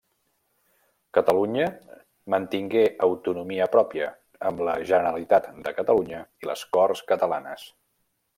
[1.17, 1.67] Catalunya
[2.33, 4.07] mantingué autonomia pròpia,
[4.51, 7.69] amb la Generalitat de Catalunya i les Corts Catalanes.